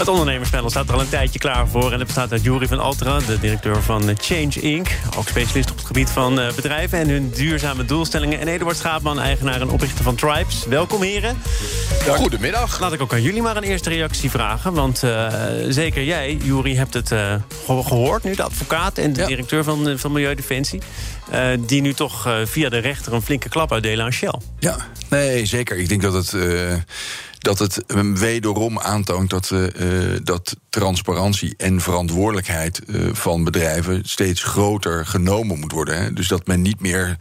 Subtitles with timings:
[0.00, 1.92] Het ondernemerspanel staat er al een tijdje klaar voor.
[1.92, 4.88] En het bestaat uit Jury van Altera, de directeur van eh, Change Inc.
[5.16, 8.40] Ook specialist op het gebied van eh, bedrijven en hun duurzame doelstellingen.
[8.40, 10.64] En Eduard Schaapman, eigenaar en oprichter van Tribes.
[10.68, 11.38] Welkom heren.
[12.08, 12.80] Goedemiddag.
[12.80, 14.72] Laat ik ook aan jullie maar een eerste reactie vragen.
[14.72, 15.32] Want uh,
[15.68, 17.34] zeker jij, Jury, hebt het uh,
[17.66, 19.26] gehoord nu, de advocaat en de ja.
[19.26, 20.80] directeur van, van Milieudefensie.
[21.32, 24.40] Uh, die nu toch via de rechter een flinke klap uitdelen aan Shell.
[24.58, 24.76] Ja,
[25.08, 25.76] nee, zeker.
[25.76, 26.34] Ik denk dat het
[27.40, 35.06] dat het wederom aantoont dat, uh, dat transparantie en verantwoordelijkheid uh, van bedrijven steeds groter
[35.06, 36.02] genomen moet worden.
[36.02, 36.12] Hè.
[36.12, 37.16] Dus dat men niet meer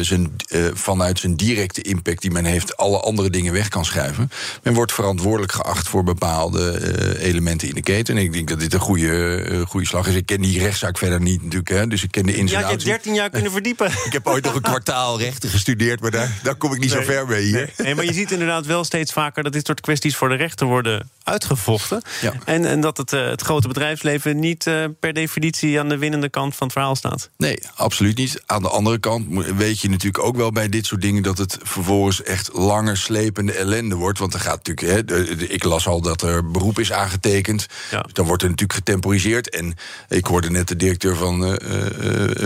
[0.00, 0.36] zijn,
[0.72, 4.30] vanuit zijn directe impact die men heeft, alle andere dingen weg kan schuiven.
[4.62, 8.16] Men wordt verantwoordelijk geacht voor bepaalde elementen in de keten.
[8.16, 10.14] En ik denk dat dit een goede, goede slag is.
[10.14, 12.66] Ik ken die rechtszaak verder niet natuurlijk, hè, dus ik ken de ins Ja, je
[12.66, 13.86] hebt 13 jaar kunnen verdiepen.
[14.06, 17.04] ik heb ooit nog een kwartaal rechten gestudeerd, maar daar, daar kom ik niet nee,
[17.04, 17.70] zo ver mee hier.
[17.76, 20.66] Nee, maar je ziet inderdaad wel steeds vaker dat dit soort kwesties voor de rechter
[20.66, 22.02] worden uitgevochten.
[22.20, 22.32] Ja.
[22.44, 26.28] En, en dat het, uh, het grote bedrijfsleven niet uh, per definitie aan de winnende
[26.28, 27.30] kant van het verhaal staat.
[27.36, 28.42] Nee, absoluut niet.
[28.46, 31.58] Aan de andere kant weet je natuurlijk ook wel bij dit soort dingen dat het
[31.62, 34.18] vervolgens echt langer slepende ellende wordt.
[34.18, 35.20] Want er gaat natuurlijk, hè,
[35.52, 37.66] ik las al dat er beroep is aangetekend.
[37.90, 38.04] Ja.
[38.12, 39.50] Dan wordt er natuurlijk getemporiseerd.
[39.50, 39.74] En
[40.08, 41.54] ik hoorde net de directeur van uh,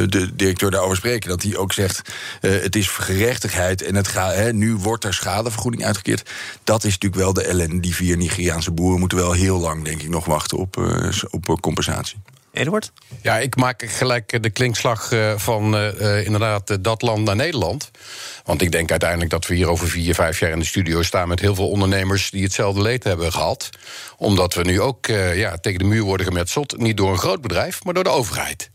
[0.09, 2.03] de directeur daarover spreken, dat hij ook zegt:
[2.41, 6.31] het is gerechtigheid en het gaat, hè, nu wordt er schadevergoeding uitgekeerd.
[6.65, 10.03] Dat is natuurlijk wel de ellende die via Nigeriaanse boeren moeten wel heel lang, denk
[10.03, 12.19] ik, nog wachten op, uh, op compensatie.
[12.53, 12.93] Eduard?
[13.23, 17.91] Ja, ik maak gelijk de klinkslag van uh, inderdaad dat land naar Nederland.
[18.45, 21.29] Want ik denk uiteindelijk dat we hier over vier, vijf jaar in de studio staan
[21.29, 23.71] met heel veel ondernemers die hetzelfde leed hebben gehad.
[24.17, 26.79] Omdat we nu ook uh, ja, tegen de muur worden gemetseld.
[26.79, 28.71] Niet door een groot bedrijf, maar door de overheid.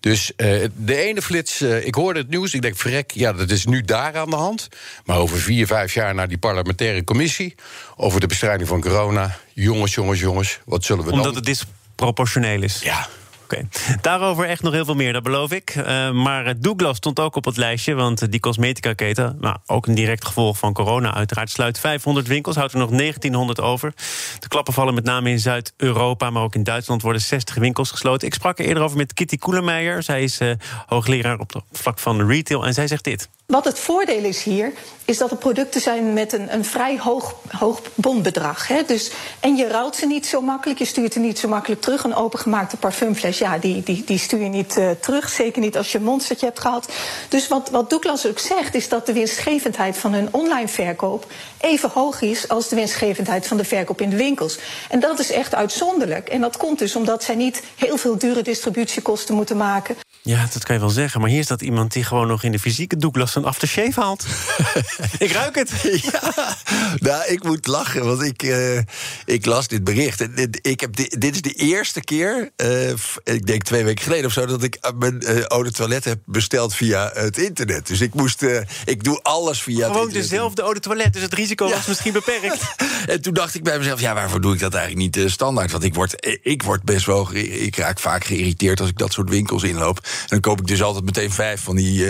[0.00, 3.50] Dus uh, de ene flits, uh, ik hoorde het nieuws, ik denk, verrek, ja, dat
[3.50, 4.68] is nu daar aan de hand.
[5.04, 7.54] Maar over vier, vijf jaar naar die parlementaire commissie...
[7.96, 11.34] over de bestrijding van corona, jongens, jongens, jongens, wat zullen we Omdat dan...
[11.34, 12.80] het disproportioneel is?
[12.82, 13.08] Ja.
[13.52, 13.68] Oké,
[14.00, 15.74] daarover echt nog heel veel meer, dat beloof ik.
[15.76, 19.36] Uh, maar Douglas stond ook op het lijstje, want die cosmetica-keten...
[19.40, 21.50] Nou, ook een direct gevolg van corona uiteraard...
[21.50, 23.92] sluit 500 winkels, houdt er nog 1900 over.
[24.38, 26.30] De klappen vallen met name in Zuid-Europa...
[26.30, 28.26] maar ook in Duitsland worden 60 winkels gesloten.
[28.26, 30.02] Ik sprak er eerder over met Kitty Koelemeijer.
[30.02, 30.40] Zij is
[30.86, 33.28] hoogleraar op het vlak van retail en zij zegt dit.
[33.52, 34.72] Wat het voordeel is hier,
[35.04, 38.68] is dat er producten zijn met een, een vrij hoog, hoog bondbedrag.
[38.68, 38.82] Hè?
[38.86, 39.10] Dus,
[39.40, 42.04] en je rouwt ze niet zo makkelijk, je stuurt ze niet zo makkelijk terug.
[42.04, 45.28] Een opengemaakte parfumfles, ja, die, die, die stuur je niet uh, terug.
[45.28, 46.88] Zeker niet als je een monstertje hebt gehad.
[47.28, 51.26] Dus wat, wat Douglas ook zegt, is dat de winstgevendheid van hun online verkoop
[51.60, 54.58] even hoog is als de winstgevendheid van de verkoop in de winkels.
[54.88, 56.28] En dat is echt uitzonderlijk.
[56.28, 59.96] En dat komt dus omdat zij niet heel veel dure distributiekosten moeten maken.
[60.28, 61.20] Ja, dat kan je wel zeggen.
[61.20, 64.26] Maar hier staat iemand die gewoon nog in de fysieke Douglas een aftershave haalt.
[65.18, 65.72] ik ruik het.
[66.12, 66.56] Ja,
[66.98, 68.78] nou, ik moet lachen, want ik, uh,
[69.24, 70.28] ik las dit bericht.
[70.62, 72.90] Ik heb dit, dit is de eerste keer, uh,
[73.24, 74.46] ik denk twee weken geleden of zo...
[74.46, 77.86] dat ik mijn uh, eau de toilet heb besteld via het internet.
[77.86, 78.42] Dus ik moest,
[78.84, 80.30] ik doe alles via Gewoon het internet.
[80.30, 81.74] dezelfde eau de toilet, dus het risico ja.
[81.74, 82.74] was misschien beperkt.
[83.06, 85.70] en toen dacht ik bij mezelf, ja, waarvoor doe ik dat eigenlijk niet standaard?
[85.70, 89.30] Want ik word, ik word best wel, ik raak vaak geïrriteerd als ik dat soort
[89.30, 90.06] winkels inloop.
[90.26, 92.06] Dan koop ik dus altijd meteen vijf van die,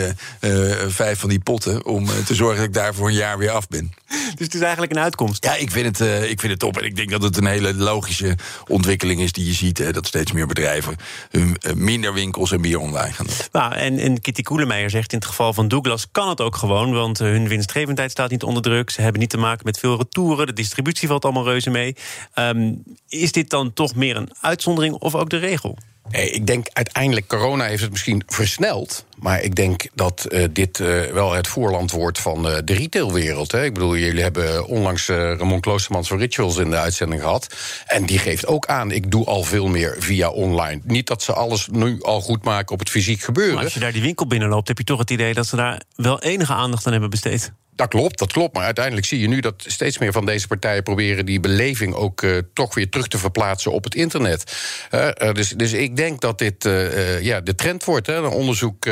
[0.88, 1.84] vijf van die potten...
[1.84, 3.92] om te zorgen dat ik daar voor een jaar weer af ben.
[4.08, 5.44] Dus het is eigenlijk een uitkomst.
[5.44, 6.78] Ja, ik vind het, uh, ik vind het top.
[6.78, 8.36] En ik denk dat het een hele logische
[8.66, 9.78] ontwikkeling is die je ziet.
[9.78, 10.96] Hè, dat steeds meer bedrijven
[11.30, 13.34] hun, uh, minder winkels en meer online gaan doen.
[13.52, 16.92] Nou, en, en Kitty Koelemeijer zegt in het geval van Douglas kan het ook gewoon.
[16.92, 18.90] Want hun winstgevendheid staat niet onder druk.
[18.90, 20.46] Ze hebben niet te maken met veel retouren.
[20.46, 21.96] De distributie valt allemaal reuze mee.
[22.34, 25.78] Um, is dit dan toch meer een uitzondering of ook de regel?
[26.10, 29.04] Nee, ik denk uiteindelijk, corona heeft het misschien versneld.
[29.18, 33.52] Maar ik denk dat uh, dit uh, wel het voorland wordt van de retailwereld.
[33.52, 33.64] Hè.
[33.64, 37.54] Ik bedoel, jullie hebben onlangs Ramon Kloostermans van Rituals in de uitzending gehad.
[37.86, 40.80] En die geeft ook aan, ik doe al veel meer via online.
[40.84, 43.54] Niet dat ze alles nu al goed maken op het fysiek gebeuren.
[43.54, 45.82] Maar als je daar die winkel binnenloopt, heb je toch het idee dat ze daar
[45.94, 47.52] wel enige aandacht aan hebben besteed.
[47.78, 48.54] Dat klopt, dat klopt.
[48.54, 52.22] Maar uiteindelijk zie je nu dat steeds meer van deze partijen proberen die beleving ook
[52.22, 54.56] uh, toch weer terug te verplaatsen op het internet.
[54.90, 56.68] Uh, uh, dus, dus ik denk dat dit
[57.20, 58.06] ja, de trend wordt.
[58.06, 58.16] Hè.
[58.16, 58.86] Een onderzoek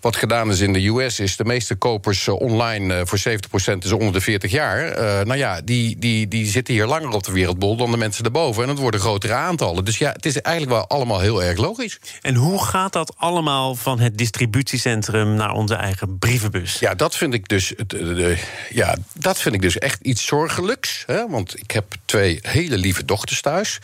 [0.00, 4.12] wat gedaan is in de US, is de meeste kopers online voor 70% is onder
[4.12, 4.94] de 40 jaar.
[5.26, 8.62] nou ja, die, die, die zitten hier langer op de wereldbol dan de mensen erboven.
[8.62, 9.84] En het worden grotere aantallen.
[9.84, 11.98] Dus ja, het is eigenlijk wel allemaal heel erg logisch.
[12.20, 16.78] En hoe gaat dat allemaal van het distributiecentrum naar onze eigen brievenbus?
[16.78, 17.74] Ja, dat vind ik dus,
[18.20, 18.36] de,
[18.70, 21.02] ja, dat vind ik dus echt iets zorgelijks.
[21.06, 21.28] Hè?
[21.28, 23.78] Want ik heb twee hele lieve dochters thuis.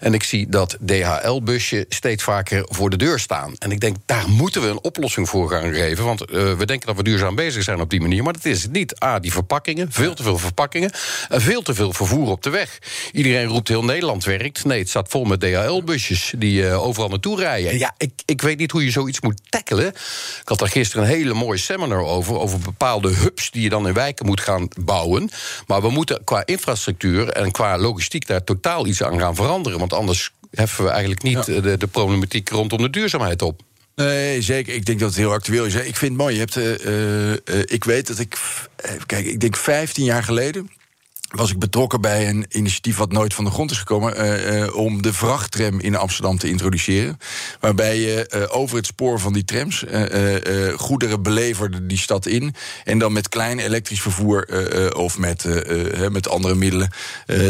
[0.00, 3.54] En ik zie dat DHL-busje steeds vaker voor de deur staan.
[3.58, 6.04] En ik denk, daar moeten we een oplossing voor gaan geven.
[6.04, 8.22] Want uh, we denken dat we duurzaam bezig zijn op die manier.
[8.22, 9.02] Maar dat is het niet.
[9.04, 10.90] A, die verpakkingen, veel te veel verpakkingen.
[11.28, 12.78] En veel te veel vervoer op de weg.
[13.12, 14.64] Iedereen roept heel Nederland werkt.
[14.64, 17.70] Nee, het staat vol met DHL-busjes die uh, overal naartoe rijden.
[17.70, 19.86] En ja, ik, ik weet niet hoe je zoiets moet tackelen.
[19.86, 22.38] Ik had daar gisteren een hele mooie seminar over.
[22.38, 25.30] Over bepaalde hubs die je dan in wijken moet gaan bouwen.
[25.66, 29.78] Maar we moeten qua infrastructuur en qua logistiek daar totaal iets aan gaan veranderen.
[29.78, 33.60] Want anders heffen we eigenlijk niet de, de problematiek rondom de duurzaamheid op.
[33.94, 34.74] Nee, zeker.
[34.74, 35.74] Ik denk dat het heel actueel is.
[35.74, 36.34] Ik vind het mooi.
[36.34, 38.38] Je hebt, uh, uh, ik weet dat ik.
[39.06, 40.70] Kijk, ik denk 15 jaar geleden
[41.30, 44.24] was ik betrokken bij een initiatief wat nooit van de grond is gekomen...
[44.24, 47.18] Uh, uh, om de vrachttram in Amsterdam te introduceren.
[47.60, 49.84] Waarbij je uh, over het spoor van die trams
[50.76, 52.54] goederen beleverde die stad in...
[52.84, 54.48] en dan met klein elektrisch vervoer
[54.96, 55.44] of met,
[56.10, 56.90] met andere middelen...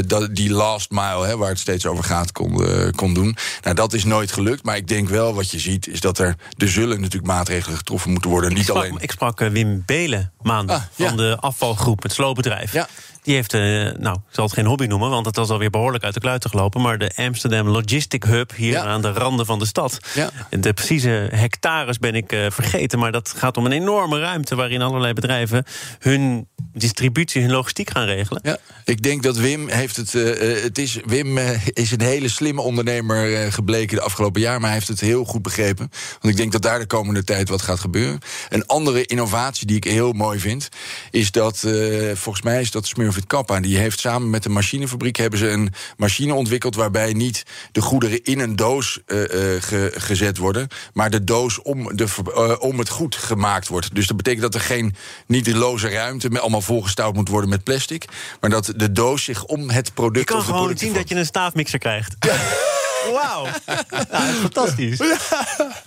[0.06, 3.36] dat, die last mile, hè, waar het steeds over gaat, kon, kon doen.
[3.62, 5.88] Nou, dat is nooit gelukt, maar ik denk wel wat je ziet...
[5.88, 8.50] is dat er, er zullen natuurlijk maatregelen getroffen moeten worden.
[8.50, 8.98] Niet ik sprak, alleen...
[8.98, 11.08] Ik sprak Wim Belen maandag ah, ja.
[11.08, 12.72] van de afvalgroep, het sloopbedrijf...
[12.72, 12.88] Ja.
[13.22, 13.60] Die heeft, uh,
[13.98, 16.50] nou, ik zal het geen hobby noemen, want het was alweer behoorlijk uit de kluiten
[16.50, 16.80] gelopen.
[16.80, 19.98] Maar de Amsterdam Logistic Hub hier aan de randen van de stad.
[20.14, 20.30] Ja.
[20.50, 24.82] De precieze hectares ben ik uh, vergeten, maar dat gaat om een enorme ruimte waarin
[24.82, 25.64] allerlei bedrijven
[25.98, 28.40] hun distributie, hun logistiek gaan regelen.
[28.44, 30.14] Ja, ik denk dat Wim heeft het.
[30.14, 31.38] Uh, het is, Wim
[31.72, 35.42] is een hele slimme ondernemer gebleken de afgelopen jaar, maar hij heeft het heel goed
[35.42, 35.90] begrepen.
[36.20, 38.18] Want ik denk dat daar de komende tijd wat gaat gebeuren.
[38.48, 40.68] Een andere innovatie die ik heel mooi vind,
[41.10, 41.66] is dat
[42.14, 43.60] volgens mij is dat Smurf Smurfit Kappa.
[43.60, 47.42] Die heeft samen met de machinefabriek hebben ze een machine ontwikkeld waarbij niet
[47.72, 49.16] de goederen in een doos uh,
[49.60, 53.94] ge, gezet worden, maar de doos om, de, uh, om het goed gemaakt wordt.
[53.94, 54.94] Dus dat betekent dat er geen
[55.26, 58.04] niet de loze ruimte met allemaal volgestouwd moet worden met plastic,
[58.40, 60.28] maar dat de doos zich om het product.
[60.28, 62.16] Je kan gewoon zien dat je een staafmixer krijgt.
[62.18, 62.36] Ja.
[63.12, 63.46] Wauw.
[64.10, 64.98] Nou, fantastisch.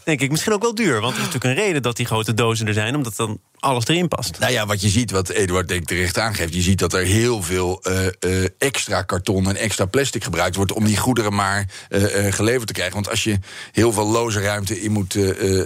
[0.04, 1.01] Denk ik misschien ook wel duur.
[1.01, 2.95] Want er is natuurlijk een reden dat die grote dozen er zijn.
[2.95, 4.39] Omdat dan alles erin past.
[4.39, 6.54] Nou ja, wat je ziet, wat Eduard denk terecht aangeeft...
[6.54, 10.71] je ziet dat er heel veel uh, uh, extra karton en extra plastic gebruikt wordt...
[10.71, 12.94] om die goederen maar uh, geleverd te krijgen.
[12.94, 13.39] Want als je
[13.71, 15.18] heel veel loze ruimte in moet,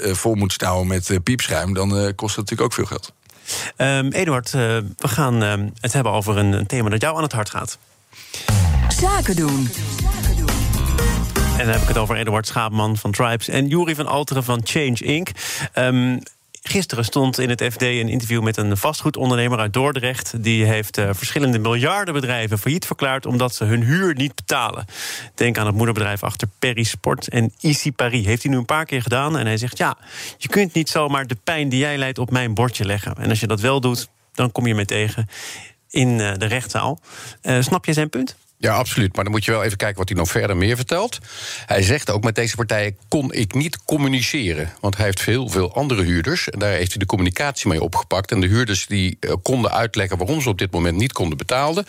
[0.02, 1.74] vol moet stouwen met piepschuim...
[1.74, 3.14] dan kost dat natuurlijk ook veel geld.
[3.78, 7.50] Um, Eduard, we gaan ehm, het hebben over een thema dat jou aan het hart
[7.50, 7.78] gaat.
[9.00, 9.70] Zaken doen.
[11.57, 14.62] En dan heb ik het over Eduard Schaapman van Tribes en Jury van Alteren van
[14.63, 15.30] Change Inc.
[15.75, 16.19] Um,
[16.62, 20.44] Gisteren stond in het FD een interview met een vastgoedondernemer uit Dordrecht.
[20.44, 24.86] Die heeft uh, verschillende miljardenbedrijven failliet verklaard omdat ze hun huur niet betalen.
[25.36, 28.25] Denk aan het moederbedrijf achter Perry Sport en Easy Paris.
[28.25, 29.98] Heeft hij nu een paar keer gedaan en hij zegt: Ja,
[30.38, 33.15] je kunt niet zomaar de pijn die jij leidt op mijn bordje leggen.
[33.15, 35.30] En als je dat wel doet, dan kom je mee tegen
[35.89, 37.00] in uh, de rechtszaal.
[37.42, 38.36] Uh, snap je zijn punt?
[38.59, 39.15] Ja, absoluut.
[39.15, 41.18] Maar dan moet je wel even kijken wat hij nog verder meer vertelt.
[41.65, 44.74] Hij zegt ook, met deze partijen kon ik niet communiceren.
[44.81, 46.50] Want hij heeft heel veel andere huurders.
[46.50, 48.31] En daar heeft hij de communicatie mee opgepakt.
[48.31, 51.86] En de huurders die uh, konden uitleggen waarom ze op dit moment niet konden betalen...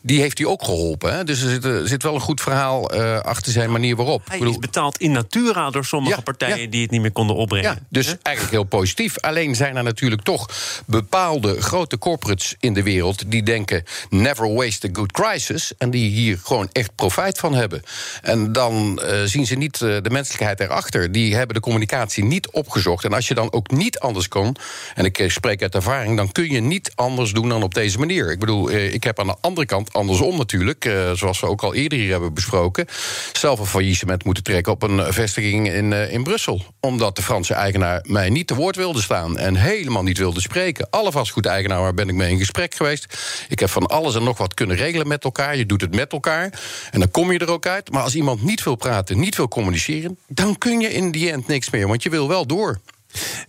[0.00, 1.14] die heeft hij ook geholpen.
[1.14, 1.24] Hè?
[1.24, 4.28] Dus er zit, er zit, wel een goed verhaal uh, achter zijn manier waarop.
[4.28, 6.60] Hij bedoel, is betaald in natura door sommige ja, partijen...
[6.60, 6.66] Ja.
[6.66, 7.70] die het niet meer konden opbrengen.
[7.70, 8.14] Ja, dus He?
[8.22, 9.18] eigenlijk heel positief.
[9.18, 10.48] Alleen zijn er natuurlijk toch
[10.86, 13.30] bepaalde grote corporates in de wereld...
[13.30, 15.72] die denken, never waste a good crisis...
[15.78, 17.82] en die hier gewoon echt profijt van hebben.
[18.22, 21.12] En dan uh, zien ze niet uh, de menselijkheid erachter.
[21.12, 23.04] Die hebben de communicatie niet opgezocht.
[23.04, 24.56] En als je dan ook niet anders kan,
[24.94, 27.98] en ik uh, spreek uit ervaring, dan kun je niet anders doen dan op deze
[27.98, 28.30] manier.
[28.30, 31.98] Ik bedoel, ik heb aan de andere kant andersom natuurlijk, zoals we ook al eerder
[31.98, 32.86] hier hebben besproken,
[33.32, 36.64] zelf een faillissement moeten trekken op een vestiging in, in Brussel.
[36.80, 40.90] Omdat de Franse eigenaar mij niet te woord wilde staan en helemaal niet wilde spreken.
[40.90, 43.18] Alle vastgoedeigenaren ben ik mee in gesprek geweest.
[43.48, 45.56] Ik heb van alles en nog wat kunnen regelen met elkaar.
[45.56, 46.60] Je doet het met elkaar.
[46.90, 47.90] En dan kom je er ook uit.
[47.90, 51.46] Maar als iemand niet wil praten, niet wil communiceren, dan kun je in die end
[51.46, 51.88] niks meer.
[51.88, 52.80] Want je wil wel door.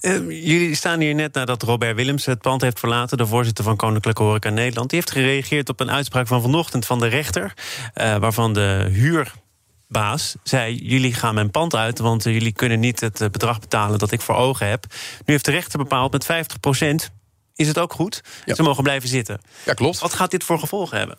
[0.02, 3.76] Uh, jullie staan hier net nadat Robert Willems het pand heeft verlaten, de voorzitter van
[3.76, 4.90] Koninklijke Horeca Nederland.
[4.90, 7.54] Die heeft gereageerd op een uitspraak van vanochtend van de rechter,
[7.96, 13.00] uh, waarvan de huurbaas zei: Jullie gaan mijn pand uit, want uh, jullie kunnen niet
[13.00, 14.86] het bedrag betalen dat ik voor ogen heb.
[15.26, 16.48] Nu heeft de rechter bepaald met
[17.12, 17.12] 50%
[17.56, 18.22] is het ook goed.
[18.46, 18.56] Ja.
[18.56, 19.42] Ze mogen blijven zitten.
[19.66, 20.00] Ja, klopt.
[20.00, 21.18] Wat gaat dit voor gevolgen hebben?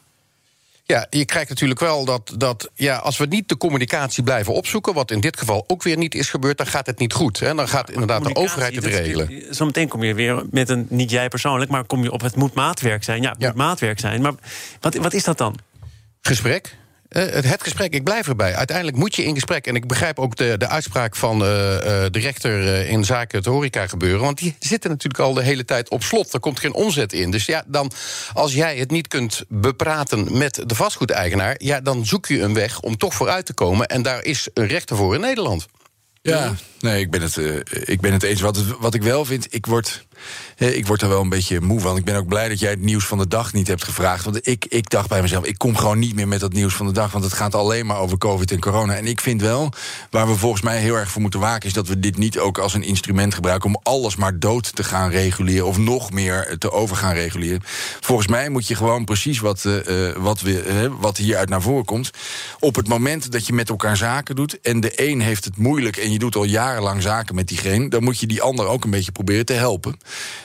[0.93, 4.95] Ja, je krijgt natuurlijk wel dat, dat ja, als we niet de communicatie blijven opzoeken,
[4.95, 7.41] wat in dit geval ook weer niet is gebeurd, dan gaat het niet goed.
[7.41, 7.55] Hè?
[7.55, 9.43] Dan gaat inderdaad de overheid het regelen.
[9.51, 12.55] Zometeen kom je weer met een, niet jij persoonlijk, maar kom je op het moet
[12.55, 13.23] maatwerk zijn.
[13.23, 14.23] Ja, het moet maatwerk zijn.
[14.23, 14.33] Maar
[14.81, 15.59] wat, wat is dat dan?
[16.21, 16.77] Gesprek.
[17.13, 18.55] Uh, het gesprek, ik blijf erbij.
[18.55, 19.67] Uiteindelijk moet je in gesprek.
[19.67, 23.87] En ik begrijp ook de, de uitspraak van uh, de rechter in zaken het horeca
[23.87, 24.21] gebeuren.
[24.21, 26.33] Want die zitten natuurlijk al de hele tijd op slot.
[26.33, 27.31] Er komt geen omzet in.
[27.31, 27.91] Dus ja, dan,
[28.33, 31.55] als jij het niet kunt bepraten met de vastgoedeigenaar...
[31.59, 33.87] ja, dan zoek je een weg om toch vooruit te komen.
[33.87, 35.67] En daar is een rechter voor in Nederland.
[36.23, 38.41] Ja, nee, ik ben het, uh, ik ben het eens.
[38.41, 40.07] Wat, wat ik wel vind, ik word,
[40.57, 41.97] ik word er wel een beetje moe van.
[41.97, 44.25] Ik ben ook blij dat jij het nieuws van de dag niet hebt gevraagd.
[44.25, 46.87] Want ik, ik dacht bij mezelf, ik kom gewoon niet meer met dat nieuws van
[46.87, 47.13] de dag.
[47.13, 48.95] Want het gaat alleen maar over COVID en corona.
[48.95, 49.73] En ik vind wel,
[50.11, 51.69] waar we volgens mij heel erg voor moeten waken...
[51.69, 53.69] is dat we dit niet ook als een instrument gebruiken...
[53.69, 55.67] om alles maar dood te gaan reguleren.
[55.67, 57.63] Of nog meer te over gaan reguleren.
[58.01, 62.11] Volgens mij moet je gewoon precies wat, uh, wat, we, wat hieruit naar voren komt...
[62.61, 64.61] op het moment dat je met elkaar zaken doet...
[64.61, 65.97] en de een heeft het moeilijk...
[65.97, 67.89] en je doet al jarenlang zaken met diegene...
[67.89, 69.97] dan moet je die ander ook een beetje proberen te helpen.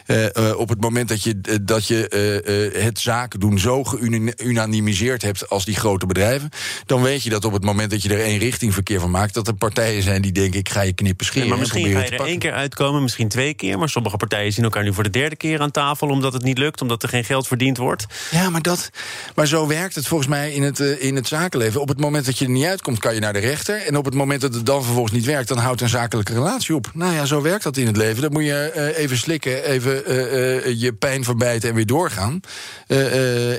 [0.08, 5.22] Uh, uh, op het moment dat je, uh, dat je het zaken doen zo geunanimiseerd
[5.22, 6.50] hebt als die grote bedrijven...
[6.86, 9.34] dan weet je dat op het moment dat je er één richting verkeer van maakt...
[9.34, 11.44] dat er partijen zijn die denken, ik ga je knippen scheren.
[11.44, 13.80] Ja, maar misschien ga je er één keer uitkomen, misschien twee keer...
[13.80, 16.10] maar sommige partijen zien elkaar nu voor de derde keer aan tafel...
[16.10, 18.06] omdat het niet lukt, omdat er geen geld verdiend wordt.
[18.32, 18.90] Ja, maar, dat,
[19.36, 21.82] maar zo werkt het volgens mij in het, in het zakenleven.
[21.82, 23.82] Op het moment dat je er niet uitkomt, kan je naar de rechter...
[23.82, 25.48] en op het moment dat het dan vervolgens niet werkt...
[25.48, 25.90] dan houdt een
[26.24, 26.92] relatie op.
[26.94, 28.22] Nou ja, zo werkt dat in het leven.
[28.22, 32.40] Dan moet je uh, even slikken, even uh, uh, je pijn verbijten en weer doorgaan.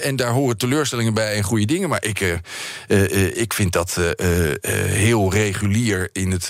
[0.03, 1.89] en daar horen teleurstellingen bij en goede dingen.
[1.89, 2.41] Maar ik,
[3.35, 3.99] ik vind dat
[4.81, 6.49] heel regulier in het,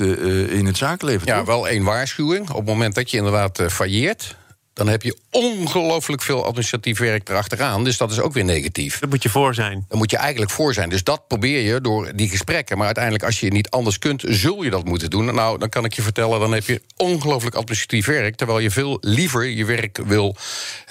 [0.49, 1.27] in het zakenleven.
[1.27, 2.50] Ja, wel één waarschuwing.
[2.50, 4.37] Op het moment dat je inderdaad failleert
[4.79, 7.85] dan heb je ongelooflijk veel administratief werk erachteraan.
[7.85, 8.99] Dus dat is ook weer negatief.
[8.99, 9.85] Daar moet je voor zijn.
[9.89, 10.89] Daar moet je eigenlijk voor zijn.
[10.89, 12.77] Dus dat probeer je door die gesprekken.
[12.77, 15.35] Maar uiteindelijk, als je niet anders kunt, zul je dat moeten doen.
[15.35, 18.37] Nou, dan kan ik je vertellen, dan heb je ongelooflijk administratief werk.
[18.37, 20.37] Terwijl je veel liever je werk wil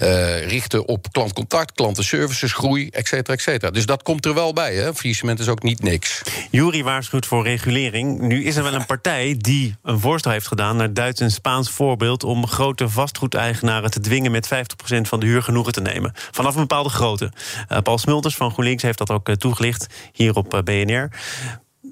[0.02, 3.72] uh, richten op klantcontact, klantenservices, groei, et cetera, et cetera.
[3.72, 4.76] Dus dat komt er wel bij.
[4.76, 4.94] Hè.
[4.94, 6.22] Faillissement is ook niet niks.
[6.52, 8.20] Jury waarschuwt voor regulering.
[8.20, 11.70] Nu is er wel een partij die een voorstel heeft gedaan naar Duits en Spaans
[11.70, 16.12] voorbeeld om grote vastgoedeigenaren te dwingen met 50% van de huur genoegen te nemen.
[16.32, 17.32] Vanaf een bepaalde grootte.
[17.72, 21.10] Uh, Paul Smulters van GroenLinks heeft dat ook uh, toegelicht hier op uh, BNR.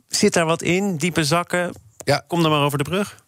[0.08, 0.98] Zit daar wat in?
[0.98, 1.74] Diepe zakken?
[1.98, 2.24] Ja.
[2.28, 3.24] Kom dan maar over de brug.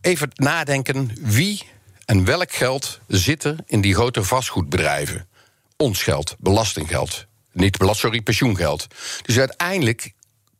[0.00, 1.62] Even nadenken wie
[2.04, 5.28] en welk geld zit er in die grote vastgoedbedrijven?
[5.76, 7.26] Ons geld, belastinggeld.
[7.52, 8.86] Niet sorry, pensioengeld.
[9.22, 10.12] Dus uiteindelijk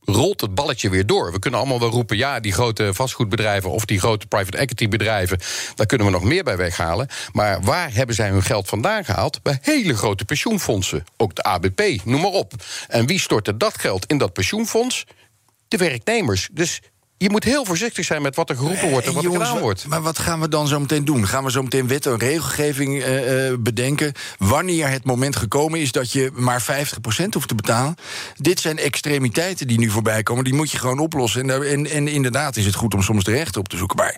[0.05, 1.33] rolt het balletje weer door.
[1.33, 5.39] We kunnen allemaal wel roepen, ja, die grote vastgoedbedrijven of die grote private equity bedrijven,
[5.75, 7.09] daar kunnen we nog meer bij weghalen.
[7.33, 9.43] Maar waar hebben zij hun geld vandaan gehaald?
[9.43, 11.05] Bij hele grote pensioenfondsen.
[11.17, 12.53] Ook de ABP, noem maar op.
[12.89, 15.05] En wie stortte dat geld in dat pensioenfonds?
[15.69, 16.49] De werknemers.
[16.53, 16.81] Dus
[17.25, 19.87] je moet heel voorzichtig zijn met wat er geroepen wordt en, wat er gedaan wordt.
[19.87, 21.27] Maar wat gaan we dan zo meteen doen?
[21.27, 24.13] Gaan we zo meteen wet en regelgeving uh, bedenken?
[24.39, 26.67] Wanneer het moment gekomen is dat je maar 50%
[27.31, 27.95] hoeft te betalen?
[28.37, 30.45] Dit zijn extremiteiten die nu voorbij komen.
[30.45, 31.51] Die moet je gewoon oplossen.
[31.51, 33.97] En, en, en inderdaad is het goed om soms de rechten op te zoeken.
[33.97, 34.17] Maar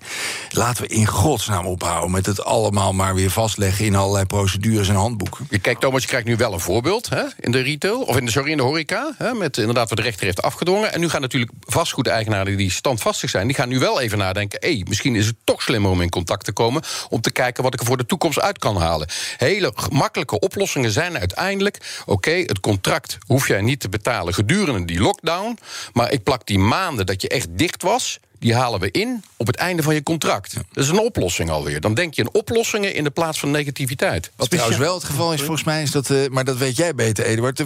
[0.50, 4.94] laten we in godsnaam ophouden met het allemaal maar weer vastleggen in allerlei procedures en
[4.94, 5.46] handboeken.
[5.50, 8.25] Je kijkt, Thomas, je krijgt nu wel een voorbeeld hè, in de retail, of in
[8.25, 9.14] de, sorry, in de horeca.
[9.16, 10.92] Hè, met inderdaad wat de rechter heeft afgedwongen.
[10.92, 14.60] En nu gaan natuurlijk vastgoedeigenaren die stand standvastig zijn, die gaan nu wel even nadenken:
[14.60, 16.82] hey, misschien is het toch slimmer om in contact te komen.
[17.08, 19.08] om te kijken wat ik er voor de toekomst uit kan halen.
[19.36, 25.00] Hele makkelijke oplossingen zijn uiteindelijk: oké, het contract hoef jij niet te betalen gedurende die
[25.00, 25.58] lockdown.
[25.92, 29.47] maar ik plak die maanden dat je echt dicht was die halen we in op
[29.47, 30.55] het einde van je contract.
[30.73, 31.81] Dat is een oplossing alweer.
[31.81, 34.31] Dan denk je in oplossingen in de plaats van negativiteit.
[34.37, 36.95] Wat trouwens wel het geval is, volgens mij, is dat, uh, maar dat weet jij
[36.95, 37.64] beter, Eduard.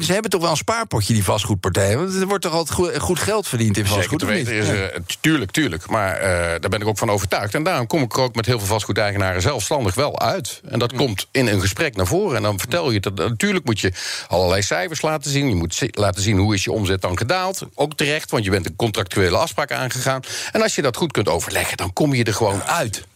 [0.00, 1.98] ze hebben toch wel een spaarpotje, die vastgoedpartijen.
[1.98, 4.20] Want er wordt toch altijd goed, geld verdiend in vastgoed.
[4.20, 5.90] Zeker te weten, is, uh, tuurlijk, tuurlijk.
[5.90, 7.54] Maar uh, daar ben ik ook van overtuigd.
[7.54, 10.60] En daarom kom ik er ook met heel veel vastgoedeigenaren zelfstandig wel uit.
[10.64, 12.36] En dat komt in een gesprek naar voren.
[12.36, 13.14] En dan vertel je dat.
[13.14, 13.92] Natuurlijk moet je
[14.28, 15.48] allerlei cijfers laten zien.
[15.48, 17.62] Je moet laten zien hoe is je omzet dan gedaald.
[17.74, 20.22] Ook terecht, want je bent een contractuele afspraak gegaan.
[20.52, 23.06] En als je dat goed kunt overleggen, dan kom je er gewoon uit.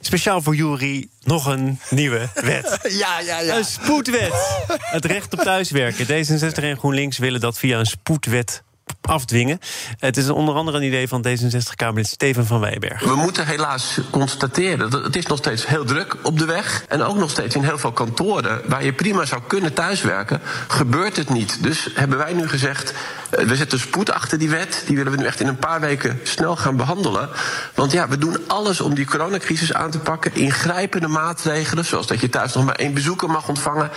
[0.00, 2.78] Speciaal voor Jury nog een nieuwe wet.
[3.02, 3.56] ja, ja, ja.
[3.56, 4.32] Een spoedwet.
[4.78, 6.06] Het recht op thuiswerken.
[6.06, 8.62] D66 en GroenLinks willen dat via een spoedwet
[9.02, 9.58] afdwingen.
[9.98, 13.04] Het is onder andere een idee van D66-Kamerlid Steven van Wijberg.
[13.04, 16.84] We moeten helaas constateren dat het is nog steeds heel druk op de weg.
[16.88, 21.16] En ook nog steeds in heel veel kantoren waar je prima zou kunnen thuiswerken, gebeurt
[21.16, 21.62] het niet.
[21.62, 22.94] Dus hebben wij nu gezegd,
[23.32, 24.82] Eh, we zetten spoed achter die wet.
[24.86, 27.28] Die willen we nu echt in een paar weken snel gaan behandelen.
[27.74, 30.34] Want ja, we doen alles om die coronacrisis aan te pakken.
[30.34, 33.90] Ingrijpende maatregelen, zoals dat je thuis nog maar één bezoeker mag ontvangen.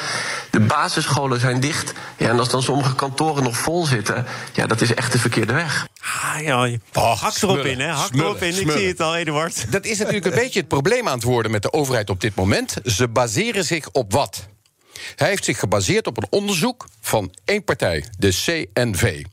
[0.51, 1.93] De basisscholen zijn dicht.
[2.17, 5.53] Ja, en als dan sommige kantoren nog vol zitten, ja, dat is echt de verkeerde
[5.53, 5.87] weg.
[6.01, 7.87] Ah, ja, hak erop smullen, in, hè?
[7.87, 8.59] Hak smullen, erop in.
[8.59, 9.71] Ik zie het al, Eduard.
[9.71, 12.35] Dat is natuurlijk een beetje het probleem aan het worden met de overheid op dit
[12.35, 12.75] moment.
[12.83, 14.47] Ze baseren zich op wat?
[15.15, 19.23] Hij heeft zich gebaseerd op een onderzoek van één partij, de CNV.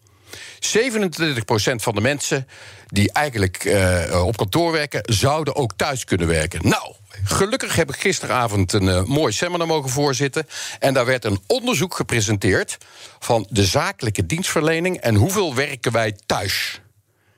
[0.61, 2.47] 27% van de mensen
[2.87, 6.69] die eigenlijk eh, op kantoor werken, zouden ook thuis kunnen werken.
[6.69, 10.47] Nou, gelukkig heb ik gisteravond een eh, mooi seminar mogen voorzitten.
[10.79, 12.79] En daar werd een onderzoek gepresenteerd
[13.19, 16.81] van de zakelijke dienstverlening en hoeveel werken wij thuis.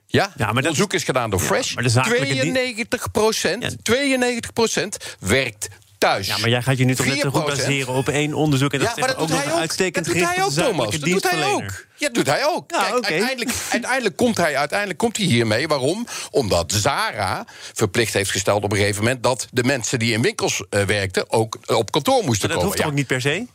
[0.06, 1.74] Ja, Ja, maar dat onderzoek is gedaan door Fresh.
[1.74, 5.68] maar de zakelijke dien- 92 procent, 92% werkt
[6.04, 6.26] thuis.
[6.26, 7.44] Ja, maar jij gaat je nu toch net zo goed 4%.
[7.44, 8.72] baseren op één onderzoek...
[8.72, 9.58] en dat Ja, maar dat ook doet nog hij ook.
[9.60, 10.90] uitstekend Dat doet hij ook, Thomas.
[10.98, 11.62] Dat doet hij ook.
[11.96, 12.70] Ja, dat doet hij ook.
[12.70, 15.68] Ja, Kijk, uiteindelijk, uiteindelijk, komt hij, uiteindelijk komt hij hiermee.
[15.68, 16.06] Waarom?
[16.30, 19.22] Omdat Zara verplicht heeft gesteld op een gegeven moment...
[19.22, 22.66] dat de mensen die in winkels eh, werkten ook op kantoor moesten Maar dat komen.
[22.66, 22.86] hoeft Ja.
[22.86, 23.46] ook niet per se?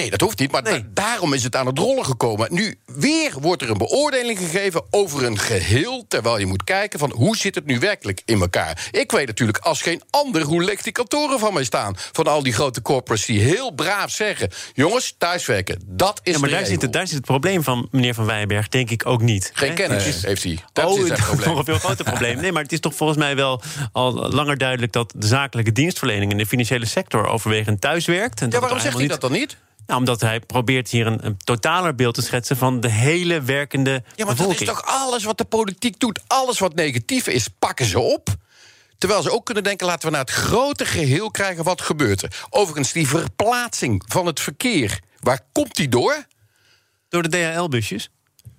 [0.00, 0.80] Nee, dat hoeft niet, maar Nee.
[0.80, 2.54] da- daarom is het aan het rollen gekomen.
[2.54, 6.04] Nu, weer wordt er een beoordeling gegeven over een geheel...
[6.08, 8.88] terwijl je moet kijken van hoe zit het nu werkelijk in elkaar.
[8.90, 11.94] Ik weet natuurlijk als geen ander hoe leeg die kantoren van mij staan.
[12.12, 14.50] Van al die grote corporates die heel braaf zeggen...
[14.72, 18.14] jongens, thuiswerken, dat is Ja, maar daar zit, het, daar zit het probleem van meneer
[18.14, 19.50] Van Wijnberg, denk ik ook niet.
[19.54, 19.74] Geen Hè?
[19.74, 20.58] kennis is- heeft hij.
[20.72, 21.56] Dat oh, is het nog probleem.
[21.56, 22.40] een veel groter probleem.
[22.40, 24.92] Nee, maar het is toch volgens mij wel al langer duidelijk...
[24.92, 28.40] dat de zakelijke dienstverlening in de financiële sector overwegend thuis werkt.
[28.40, 29.56] En Ja, waarom zegt hij dat dan niet?
[29.86, 32.56] Nou, omdat hij probeert hier een, een totaler beeld te schetsen...
[32.56, 36.58] van de hele werkende Ja, maar dat is toch alles wat de politiek doet, alles
[36.58, 38.28] wat negatief is, pakken ze op.
[38.98, 42.46] Terwijl ze ook kunnen denken, laten we naar het grote geheel krijgen wat gebeurt er.
[42.50, 46.26] Overigens, die verplaatsing van het verkeer, waar komt die door?
[47.08, 48.10] Door de DHL-busjes.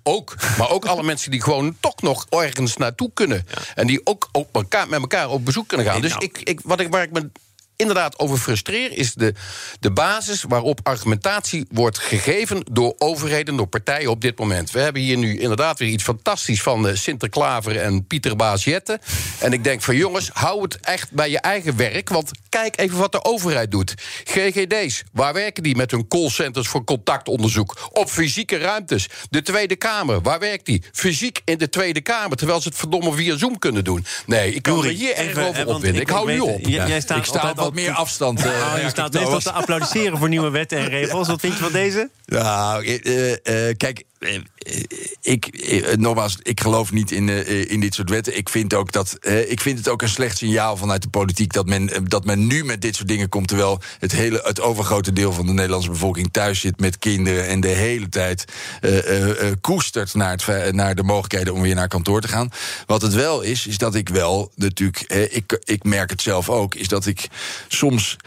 [0.03, 0.35] Ook.
[0.57, 3.45] Maar ook alle mensen die gewoon toch nog ergens naartoe kunnen.
[3.75, 6.01] En die ook op elkaar, met elkaar op bezoek kunnen gaan.
[6.01, 6.25] Nee, Dus nou.
[6.25, 7.29] ik, ik, wat ik, waar ik me
[7.75, 8.97] inderdaad over frustreer...
[8.97, 9.33] is de,
[9.79, 12.63] de basis waarop argumentatie wordt gegeven...
[12.71, 14.71] door overheden, door partijen op dit moment.
[14.71, 16.61] We hebben hier nu inderdaad weer iets fantastisch...
[16.61, 18.99] van eh, Sinterklaver en Pieter Baas Jetten.
[19.39, 22.09] En ik denk van jongens, hou het echt bij je eigen werk...
[22.09, 23.93] want kijk even wat de overheid doet.
[24.23, 27.89] GGD's, waar werken die met hun callcenters voor contactonderzoek?
[27.91, 29.09] Op fysieke ruimtes.
[29.29, 30.83] De Tweede Kamer, waar werkt die?
[30.91, 34.05] Fysiek in de Tweede Kamer, terwijl ze het verdomme via Zoom kunnen doen.
[34.25, 36.01] Nee, ik kan er hier erg even, over want opwinden.
[36.01, 36.59] Ik, hou nu op.
[36.59, 38.39] Jij staat ik sta altijd op wat meer afstand.
[38.39, 38.45] Oh,
[38.83, 39.43] je staat meestal Thomas.
[39.43, 41.27] te applaudisseren voor nieuwe wetten en regels.
[41.27, 42.09] Wat vind je van deze?
[42.25, 44.03] Nou, eh, eh, kijk,
[45.21, 48.37] ik, eh, nogmaals, ik geloof niet in, eh, in dit soort wetten.
[48.37, 51.53] Ik vind, ook dat, eh, ik vind het ook een slecht signaal vanuit de politiek
[51.53, 53.47] dat men, eh, dat men nu met dit soort dingen komt.
[53.47, 57.59] Terwijl het, hele, het overgrote deel van de Nederlandse bevolking thuis zit met kinderen en
[57.59, 58.45] de hele tijd
[58.81, 62.49] eh, eh, eh, koestert naar, het, naar de mogelijkheden om weer naar kantoor te gaan.
[62.85, 66.49] Wat het wel is, is dat ik wel natuurlijk, eh, ik, ik merk het zelf
[66.49, 67.27] ook, is dat ik
[67.67, 68.17] soms.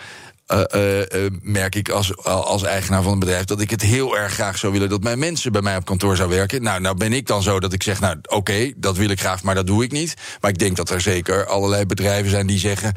[0.48, 4.18] Eh, eh, eh, merk ik als, als eigenaar van een bedrijf dat ik het heel
[4.18, 6.62] erg graag zou willen dat mijn mensen bij mij op kantoor zou werken.
[6.62, 9.42] Nou, nou ben ik dan zo dat ik zeg, nou oké, dat wil ik graag,
[9.42, 10.14] maar dat doe ik niet.
[10.40, 12.94] Maar ik denk dat er zeker allerlei bedrijven zijn die zeggen,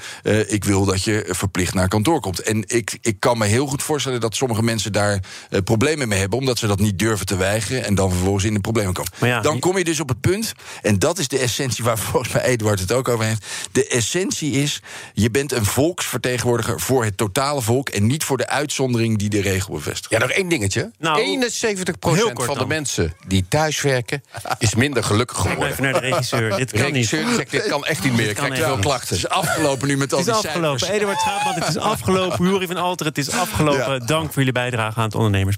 [0.48, 2.42] ik wil dat je verplicht naar kantoor komt.
[2.42, 5.20] En ik, ik kan me heel goed voorstellen dat sommige mensen daar
[5.64, 8.60] problemen mee hebben, omdat ze dat niet durven te weigeren en dan vervolgens in de
[8.60, 9.12] problemen komen.
[9.20, 12.34] Ja, dan kom je dus op het punt, en dat is de essentie waar volgens
[12.34, 13.46] mij Eduard het ook over heeft.
[13.72, 14.82] De essentie is,
[15.14, 19.41] je bent een volksvertegenwoordiger voor het totale volk en niet voor de uitzondering die de
[19.41, 20.10] regel bevestigt.
[20.10, 20.91] Ja, nog één dingetje.
[20.97, 24.23] Nou, 71% heel kort van de mensen die thuiswerken...
[24.58, 25.86] is minder gelukkig Kijk maar geworden.
[25.86, 26.58] even naar de regisseur.
[26.58, 26.91] Dit kan niet.
[26.91, 28.30] Regisseur die zegt, dit kan echt niet meer.
[28.30, 29.15] Ik krijg veel klachten.
[29.15, 30.91] Het is afgelopen nu met al Het is afgelopen.
[30.91, 32.45] Eduard Schaapman, het is afgelopen.
[32.45, 34.06] Jury van Alter, het is afgelopen.
[34.06, 35.58] Dank voor jullie bijdrage aan het ondernemers.